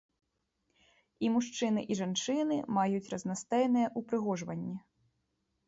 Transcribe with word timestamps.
І 1.27 1.29
мужчыны, 1.33 1.81
і 1.95 1.99
жанчыны 2.01 2.57
маюць 2.79 3.11
разнастайныя 3.13 3.95
ўпрыгожванні. 4.03 4.77